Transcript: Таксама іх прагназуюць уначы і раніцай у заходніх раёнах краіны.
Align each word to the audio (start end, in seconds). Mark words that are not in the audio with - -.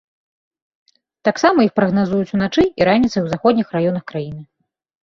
Таксама 1.29 1.59
іх 1.67 1.75
прагназуюць 1.81 2.33
уначы 2.39 2.63
і 2.79 2.89
раніцай 2.93 3.21
у 3.29 3.31
заходніх 3.37 3.67
раёнах 3.79 4.03
краіны. 4.15 4.43